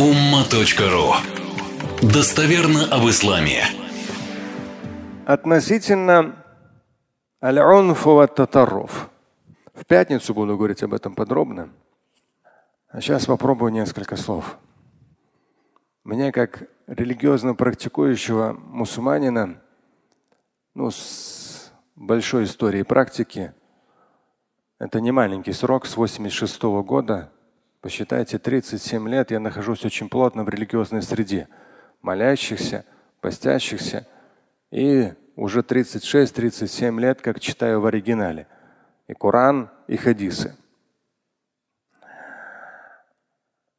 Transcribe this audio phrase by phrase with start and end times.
[0.00, 1.12] umma.ru
[2.00, 3.64] Достоверно об исламе.
[5.26, 6.42] Относительно
[7.42, 9.10] аль-унфу татарруф.
[9.74, 11.68] В пятницу буду говорить об этом подробно.
[12.88, 14.56] А сейчас попробую несколько слов.
[16.02, 19.60] Мне, как религиозно практикующего мусульманина,
[20.74, 23.52] ну, с большой историей практики,
[24.78, 27.30] это не маленький срок, с 86 -го года
[27.80, 31.48] Посчитайте, 37 лет я нахожусь очень плотно в религиозной среде,
[32.02, 32.84] молящихся,
[33.20, 34.06] постящихся,
[34.70, 38.46] и уже 36-37 лет, как читаю в оригинале.
[39.08, 40.54] И Коран, и хадисы.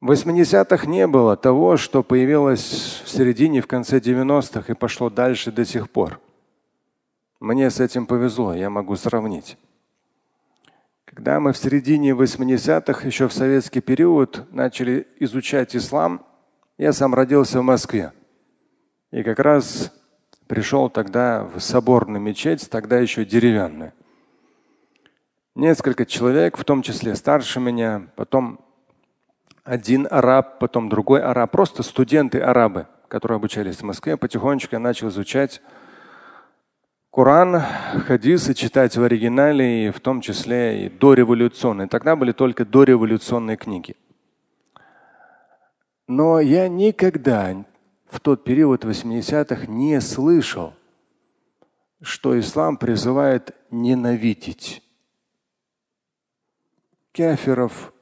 [0.00, 5.52] В 80-х не было того, что появилось в середине, в конце 90-х и пошло дальше
[5.52, 6.18] до сих пор.
[7.38, 9.58] Мне с этим повезло, я могу сравнить.
[11.14, 16.24] Когда мы в середине 80-х, еще в советский период, начали изучать ислам,
[16.78, 18.14] я сам родился в Москве.
[19.10, 19.92] И как раз
[20.46, 23.92] пришел тогда в соборную мечеть, тогда еще деревянную.
[25.54, 28.60] Несколько человек, в том числе старше меня, потом
[29.64, 34.16] один араб, потом другой араб, просто студенты арабы, которые обучались в Москве.
[34.16, 35.60] Потихонечку я начал изучать
[37.12, 37.60] Коран,
[38.06, 41.86] хадисы читать в оригинале, и в том числе и дореволюционные.
[41.86, 43.96] Тогда были только дореволюционные книги.
[46.08, 47.66] Но я никогда
[48.08, 50.72] в тот период 80-х не слышал,
[52.00, 54.82] что ислам призывает ненавидеть
[57.12, 57.92] кеферов,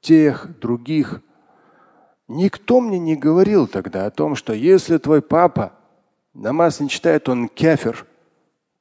[0.00, 1.20] тех, других.
[2.26, 5.74] Никто мне не говорил тогда о том, что если твой папа
[6.32, 8.06] намаз не читает, он кефер–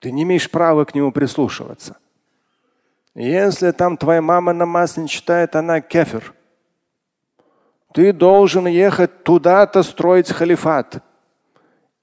[0.06, 1.98] ты не имеешь права к нему прислушиваться.
[3.16, 6.36] Если там твоя мама намаз не читает, она кефир.
[7.92, 11.04] Ты должен ехать туда-то строить халифат.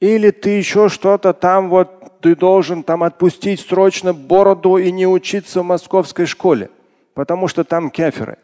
[0.00, 5.61] Или ты еще что-то там вот ты должен там отпустить срочно бороду и не учиться
[5.61, 6.70] в московской школе,
[7.14, 8.39] потому что там кефиры.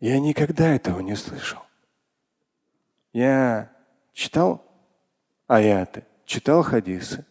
[0.00, 1.60] Я никогда этого не слышал.
[3.12, 3.70] Я
[4.14, 4.64] читал
[5.48, 7.26] аяты, читал хадисы.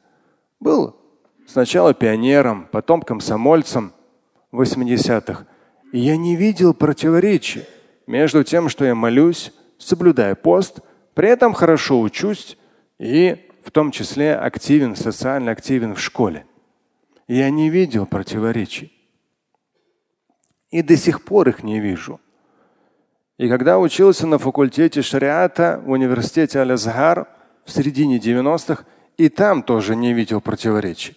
[0.60, 1.00] Был
[1.46, 3.94] Сначала пионером, потом комсомольцем
[4.52, 5.46] в 80-х.
[5.92, 7.66] И я не видел противоречий
[8.08, 10.80] между тем, что я молюсь, соблюдая пост,
[11.14, 12.58] при этом хорошо учусь
[12.98, 16.46] и в том числе активен, социально активен в школе.
[17.28, 18.92] Я не видел противоречий.
[20.72, 22.20] И до сих пор их не вижу.
[23.38, 27.28] И когда учился на факультете шариата в университете Аль-Азгар
[27.66, 28.86] в середине 90-х,
[29.18, 31.16] и там тоже не видел противоречий.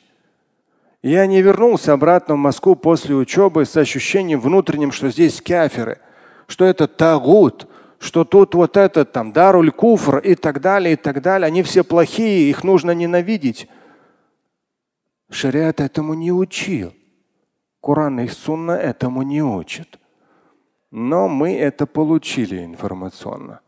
[1.06, 6.00] Я не вернулся обратно в Москву после учебы с ощущением внутренним, что здесь каферы,
[6.48, 7.68] что это тагут,
[8.00, 11.46] что тут вот этот там даруль куфр и так далее, и так далее.
[11.46, 13.68] Они все плохие, их нужно ненавидеть.
[15.30, 16.92] Шариат этому не учил.
[17.80, 20.00] Коран и Сунна этому не учат.
[20.90, 23.60] Но мы это получили информационно.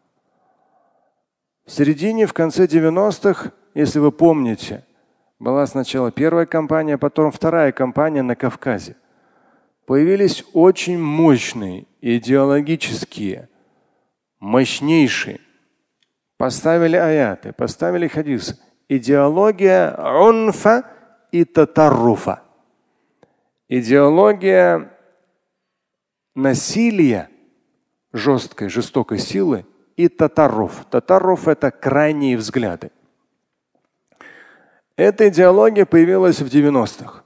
[1.66, 4.84] В середине, в конце 90-х, если вы помните,
[5.38, 8.96] была сначала первая кампания, потом вторая кампания на Кавказе.
[9.86, 13.48] Появились очень мощные, идеологические,
[14.40, 15.40] мощнейшие.
[16.36, 18.58] Поставили аяты, поставили хадисы.
[18.88, 20.84] Идеология унфа
[21.32, 22.42] и татарруфа.
[23.68, 24.92] Идеология
[26.34, 27.28] насилия,
[28.12, 29.66] жесткой, жестокой силы
[29.96, 30.86] и татарруф.
[30.90, 32.92] Татарруф– это крайние взгляды.
[34.98, 37.22] Эта идеология появилась в 90-х.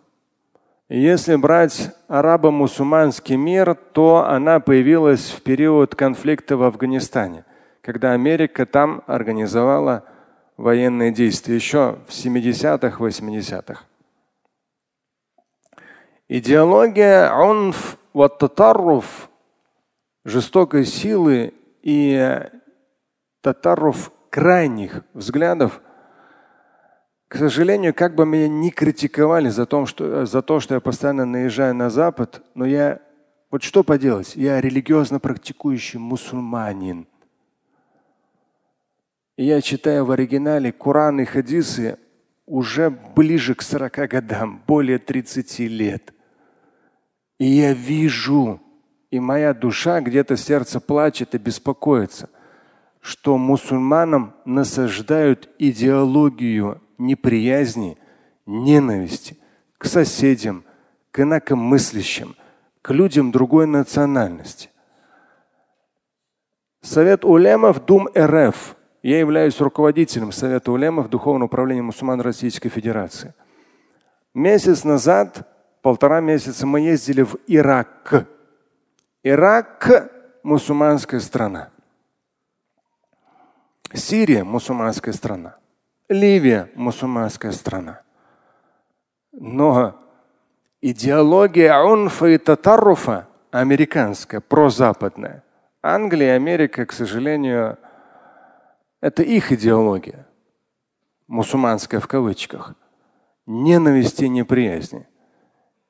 [0.90, 7.46] Если брать арабо-мусульманский мир, то она появилась в период конфликта в Афганистане,
[7.80, 10.04] когда Америка там организовала
[10.58, 13.84] военные действия еще в 70-х, 80-х.
[16.28, 19.30] Идеология унф ваттатарруф
[20.26, 22.38] жестокой силы и
[23.40, 25.80] татарруф крайних взглядов–
[27.32, 31.24] к сожалению, как бы меня не критиковали за то, что, за то, что я постоянно
[31.24, 33.00] наезжаю на Запад, но я
[33.50, 37.06] вот что поделать, я религиозно практикующий мусульманин.
[39.38, 41.98] И я читаю в оригинале Коран и хадисы
[42.44, 46.12] уже ближе к 40 годам, более 30 лет.
[47.38, 48.60] И я вижу,
[49.10, 52.28] и моя душа где-то сердце плачет и беспокоится,
[53.00, 57.98] что мусульманам насаждают идеологию неприязни,
[58.46, 59.36] ненависти
[59.78, 60.64] к соседям,
[61.10, 62.36] к инакомыслящим,
[62.80, 64.70] к людям другой национальности.
[66.80, 68.76] Совет улемов Дум РФ.
[69.02, 73.34] Я являюсь руководителем Совета улемов Духовного управления мусульман Российской Федерации.
[74.34, 75.48] Месяц назад,
[75.82, 78.26] полтора месяца мы ездили в Ирак.
[79.22, 80.10] Ирак–
[80.42, 81.70] мусульманская страна.
[83.92, 85.56] Сирия– мусульманская страна.
[86.08, 88.02] Ливия– мусульманская страна.
[89.32, 89.98] Но
[90.80, 95.42] идеология унфа и татаруфа американская, прозападная.
[95.82, 97.78] Англия и Америка, к сожалению,
[99.00, 100.26] это их идеология.
[101.26, 102.74] Мусульманская в кавычках.
[103.46, 105.08] Ненависти и неприязни.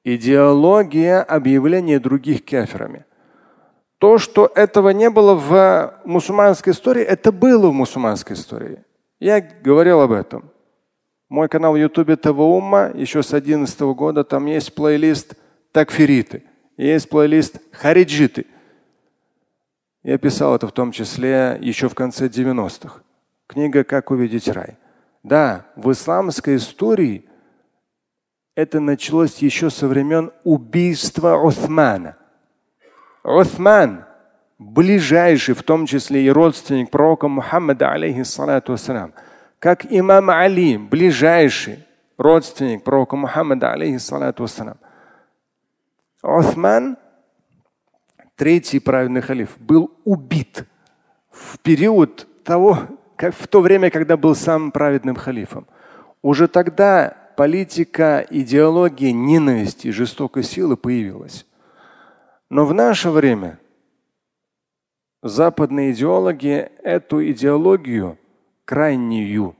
[0.04, 3.04] Идеология объявления других кафирами.
[3.98, 8.82] То, что этого не было в мусульманской истории, это было в мусульманской истории.
[9.22, 10.50] Я говорил об этом.
[11.28, 15.36] Мой канал в Ютубе Таваума еще с 2011 года, там есть плейлист
[15.70, 16.42] такфириты,
[16.76, 18.46] есть плейлист хариджиты.
[20.02, 23.02] Я писал это в том числе еще в конце 90-х.
[23.46, 24.76] Книга «Как увидеть рай».
[25.22, 27.24] Да, в исламской истории
[28.56, 32.16] это началось еще со времен убийства Усмана.
[33.22, 34.04] Усман,
[34.62, 39.12] ближайший, в том числе и родственник пророка Мухаммада, алейхиссалату вассалам,
[39.58, 41.86] как имам Али, ближайший
[42.18, 44.78] родственник пророка Мухаммада, алейхиссалату вассалам.
[46.22, 46.96] Усман,
[48.36, 50.64] третий праведный халиф, был убит
[51.30, 52.78] в период того,
[53.16, 55.66] как в то время, когда был самым праведным халифом.
[56.22, 61.46] Уже тогда политика, идеология ненависти и жестокой силы появилась.
[62.50, 63.58] Но в наше время
[65.22, 68.18] западные идеологи эту идеологию
[68.64, 69.56] крайнюю,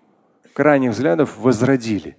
[0.53, 2.17] крайних взглядов возродили.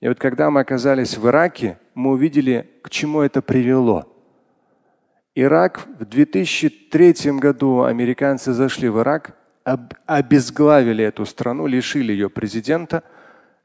[0.00, 4.12] И вот когда мы оказались в Ираке, мы увидели, к чему это привело.
[5.34, 13.02] Ирак в 2003 году американцы зашли в Ирак, об, обезглавили эту страну, лишили ее президента,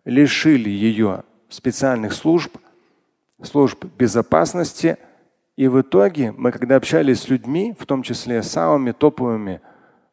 [0.04, 2.58] лишили ее специальных служб,
[3.44, 4.98] служб безопасности–
[5.62, 9.62] и в итоге мы, когда общались с людьми, в том числе самыми топовыми,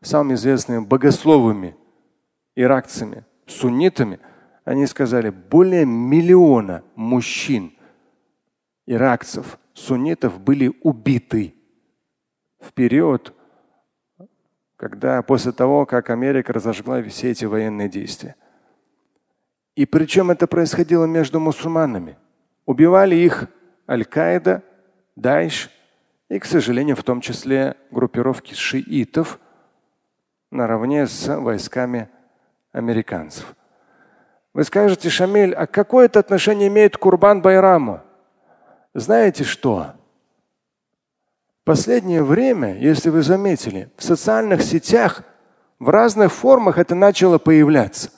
[0.03, 1.75] самыми известными богословами,
[2.55, 4.21] иракцами, суннитами,
[4.67, 7.73] они сказали, более миллиона мужчин,
[8.85, 11.55] иракцев, суннитов были убиты
[12.61, 13.35] в период,
[14.77, 18.37] когда после того, как Америка разожгла все эти военные действия.
[19.77, 22.19] И причем это происходило между мусульманами.
[22.67, 23.49] Убивали их
[23.89, 24.63] Аль-Каида,
[25.21, 25.71] Дайш
[26.29, 29.41] и, к сожалению, в том числе группировки шиитов
[30.51, 32.09] наравне с войсками
[32.73, 33.55] американцев.
[34.55, 38.01] Вы скажете, Шамиль, а какое это отношение имеет Курбан Байраму?
[38.95, 39.95] Знаете что?
[41.65, 45.23] Последнее время, если вы заметили, в социальных сетях
[45.81, 48.11] в разных формах это начало появляться.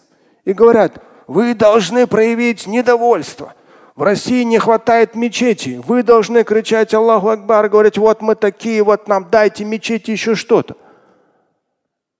[0.44, 3.54] И говорят, вы должны проявить недовольство.
[4.00, 5.78] В России не хватает мечети.
[5.86, 10.78] Вы должны кричать Аллаху Акбар, говорить, вот мы такие, вот нам дайте мечети, еще что-то.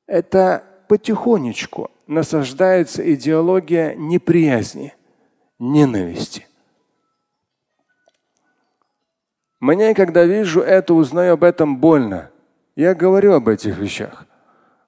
[0.06, 4.92] Это потихонечку насаждается идеология неприязни,
[5.58, 6.46] ненависти.
[9.58, 12.30] Мне, когда вижу это, узнаю об этом больно.
[12.76, 14.26] Я говорю об этих вещах.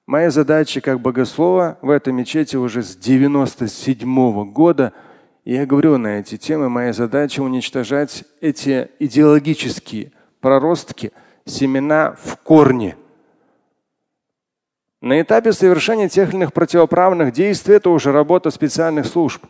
[0.05, 4.93] Моя задача как богослова в этой мечети уже с 97 -го года–
[5.45, 11.11] я говорю на эти темы, моя задача уничтожать эти идеологические проростки,
[11.45, 12.95] семена в корне.
[15.01, 19.43] На этапе совершения тех или иных противоправных действий это уже работа специальных служб.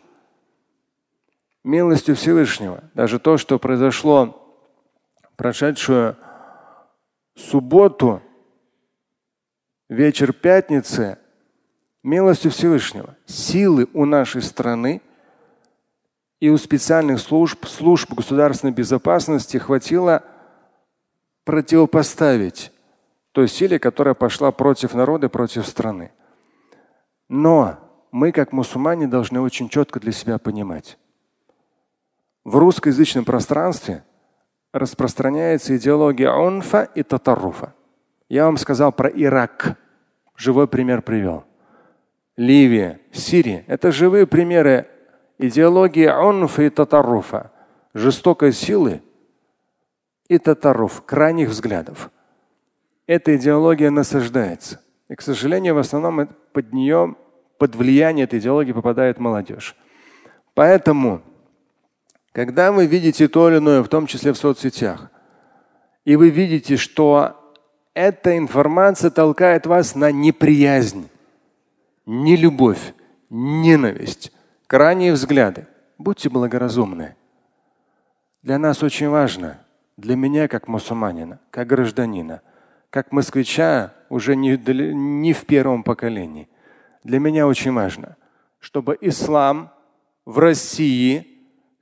[1.64, 2.84] Милостью Всевышнего.
[2.96, 4.58] Даже то, что произошло
[5.36, 6.18] прошедшую
[7.36, 8.22] субботу,
[9.90, 11.20] вечер пятницы,
[12.02, 13.16] милостью Всевышнего.
[13.28, 15.04] Силы у нашей страны–
[16.44, 20.24] и у специальных служб, служб государственной безопасности хватило
[21.46, 22.74] противопоставить
[23.32, 26.12] той силе, которая пошла против народа, против страны.
[27.30, 27.78] Но
[28.12, 30.98] мы, как мусульмане, должны очень четко для себя понимать.
[32.44, 34.04] В русскоязычном пространстве
[34.74, 37.74] распространяется идеология унфа и татаруфа.
[38.28, 39.78] Я вам сказал про Ирак.
[40.36, 41.46] Живой пример привел.
[42.36, 43.64] Ливия, Сирия.
[43.68, 44.90] Это живые примеры
[45.38, 47.52] идеология унфа и татаруфа,
[47.94, 49.02] жестокой силы
[50.28, 52.10] и татаруф, крайних взглядов.
[53.08, 54.82] Эта идеология насаждается.
[55.10, 57.16] И, к сожалению, в основном под нее,
[57.58, 59.76] под влияние этой идеологии попадает молодежь.
[60.54, 61.22] Поэтому,
[62.32, 65.10] когда вы видите то или иное, в том числе в соцсетях,
[66.06, 67.40] и вы видите, что
[67.94, 71.10] эта информация толкает вас на неприязнь,
[72.06, 72.94] нелюбовь,
[73.30, 74.32] ненависть,
[74.68, 75.68] крайние взгляды.
[75.98, 77.16] Будьте благоразумны.
[78.42, 79.60] Для нас очень важно,
[79.96, 82.42] для меня как мусульманина, как гражданина,
[82.90, 84.58] как москвича уже не,
[84.94, 86.50] не в первом поколении,
[87.04, 88.18] для меня очень важно,
[88.60, 89.72] чтобы ислам
[90.26, 91.28] в России,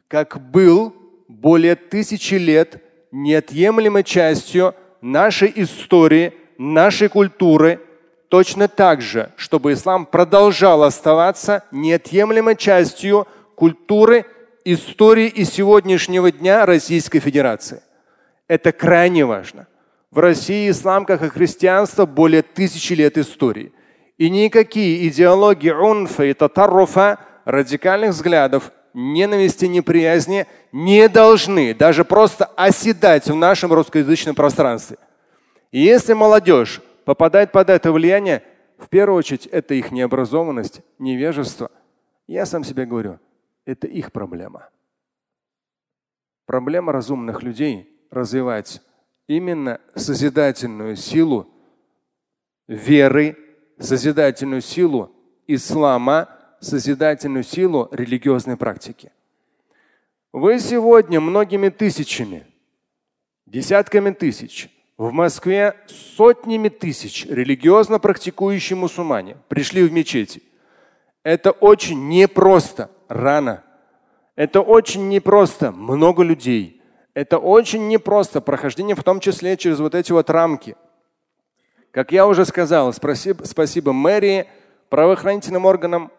[0.08, 0.96] как был
[1.28, 7.80] более тысячи лет, неотъемлемой частью нашей истории, нашей культуры,
[8.32, 14.26] точно так же, чтобы ислам продолжал оставаться неотъемлемой частью культуры,
[14.64, 17.84] истории и сегодняшнего дня Российской Федерации.
[18.48, 19.68] Это крайне важно.
[20.12, 23.74] В России ислам, как и христианство, более тысячи лет истории.
[24.18, 33.28] И никакие идеологии унфа и татарруфа, радикальных взглядов, ненависти, неприязни не должны даже просто оседать
[33.28, 34.96] в нашем русскоязычном пространстве.
[35.74, 38.44] И если молодежь попадает под это влияние,
[38.78, 41.72] в первую очередь это их необразованность, невежество.
[42.28, 43.20] Я сам себе говорю,
[43.66, 44.70] это их проблема.
[46.46, 48.82] Проблема разумных людей развивать
[49.28, 51.48] именно созидательную силу
[52.68, 53.38] веры,
[53.78, 55.16] созидательную силу
[55.48, 56.30] ислама,
[56.60, 59.12] созидательную силу религиозной практики.
[60.34, 62.46] Вы сегодня многими тысячами,
[63.46, 64.70] десятками тысяч,
[65.02, 70.44] в Москве сотнями тысяч религиозно практикующие мусульмане пришли в мечети.
[71.24, 73.64] Это очень непросто рано.
[74.36, 76.84] Это очень непросто много людей.
[77.16, 80.76] Это очень непросто прохождение, в том числе через вот эти вот рамки.
[81.90, 84.46] Как я уже сказал, спасибо, спасибо мэрии,
[84.90, 86.12] правоохранительным органам,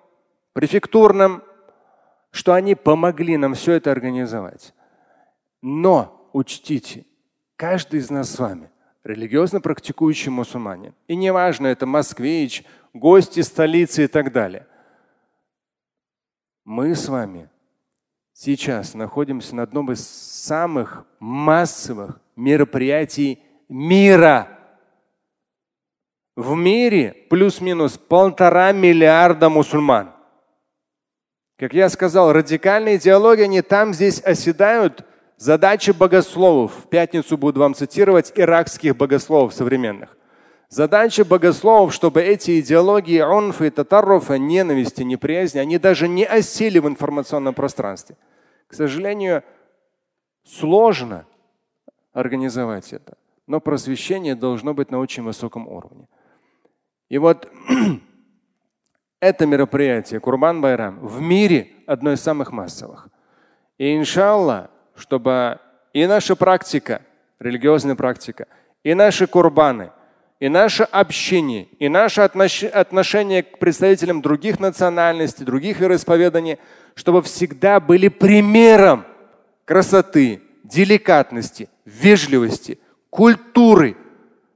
[0.54, 1.44] префектурным,
[2.32, 4.74] что они помогли нам все это организовать.
[5.62, 7.06] Но учтите,
[7.54, 8.71] каждый из нас с вами
[9.04, 10.94] религиозно практикующий мусульманин.
[11.08, 14.66] И неважно, это москвич, гости столицы и так далее.
[16.64, 17.50] Мы с вами
[18.32, 24.48] сейчас находимся на одном из самых массовых мероприятий мира.
[26.36, 30.12] В мире плюс-минус полтора миллиарда мусульман.
[31.58, 35.04] Как я сказал, радикальные идеологии, они там здесь оседают.
[35.42, 36.84] Задача богословов.
[36.84, 40.16] В пятницу буду вам цитировать иракских богословов современных.
[40.68, 46.86] Задача богословов, чтобы эти идеологии унфа и татарруфа, ненависти, неприязни, они даже не осели в
[46.86, 48.16] информационном пространстве.
[48.68, 49.42] К сожалению,
[50.44, 51.26] сложно
[52.12, 53.18] организовать это,
[53.48, 56.06] но просвещение должно быть на очень высоком уровне.
[57.08, 57.50] И вот
[59.20, 63.08] это мероприятие Курбан Байрам в мире одно из самых массовых.
[63.78, 65.58] И иншаллах, чтобы
[65.92, 67.02] и наша практика,
[67.38, 68.46] религиозная практика,
[68.82, 69.90] и наши курбаны–
[70.42, 76.58] и наше общение, и наше отношение к представителям других национальностей, других вероисповеданий,
[76.96, 79.04] чтобы всегда были примером
[79.64, 83.96] красоты, деликатности, вежливости, культуры,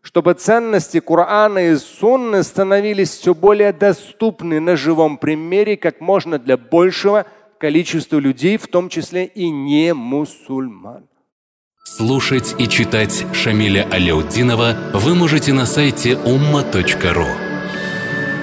[0.02, 6.56] чтобы ценности Корана и Сунны становились все более доступны на живом примере как можно для
[6.56, 7.26] большего
[7.58, 11.08] количества людей, в том числе и не мусульман.
[11.84, 17.26] Слушать и читать Шамиля Аляутдинова вы можете на сайте umma.ru.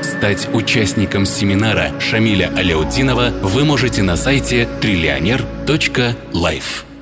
[0.01, 6.92] Стать участником семинара Шамиля Аляутдинова вы можете на сайте триллионер.life.